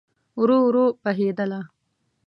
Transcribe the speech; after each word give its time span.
ورو، 0.39 0.57
ورو 0.67 0.85
بهیدله 1.03 1.59